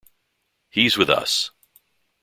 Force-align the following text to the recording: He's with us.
He's 0.71 0.97
with 0.97 1.11
us. 1.11 1.51